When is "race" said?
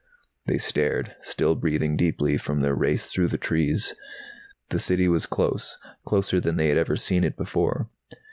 2.73-3.11